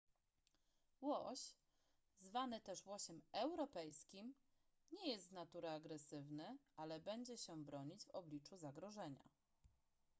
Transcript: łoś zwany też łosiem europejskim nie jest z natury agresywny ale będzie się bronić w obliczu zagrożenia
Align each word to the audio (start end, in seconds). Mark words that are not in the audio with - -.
łoś 1.01 1.39
zwany 2.19 2.61
też 2.61 2.85
łosiem 2.85 3.21
europejskim 3.31 4.33
nie 4.91 5.09
jest 5.11 5.27
z 5.27 5.31
natury 5.31 5.69
agresywny 5.69 6.57
ale 6.75 6.99
będzie 6.99 7.37
się 7.37 7.63
bronić 7.65 8.05
w 8.05 8.09
obliczu 8.11 8.57
zagrożenia 8.57 9.23